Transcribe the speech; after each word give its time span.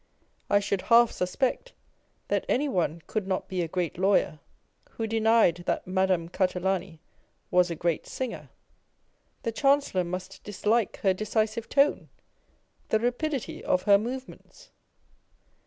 I 0.49 0.59
should 0.59 0.81
half 0.81 1.11
suspect 1.11 1.73
that 2.27 2.43
any 2.49 2.67
one 2.67 3.03
could 3.05 3.27
not 3.27 3.47
be 3.47 3.61
a 3.61 3.67
great 3.67 3.99
lawyer, 3.99 4.39
who 4.93 5.05
denied 5.05 5.57
that 5.67 5.85
Madame 5.85 6.27
Catalani 6.27 6.99
was 7.51 7.69
a 7.69 7.75
great 7.75 8.07
singer. 8.07 8.49
The 9.43 9.51
Chancellor 9.51 10.03
must 10.03 10.43
dislike 10.43 10.97
her 11.01 11.13
decisive 11.13 11.69
tone, 11.69 12.09
the 12.89 12.97
rapidity 12.99 13.63
of 13.63 13.83
her 13.83 13.99
movements 13.99 14.71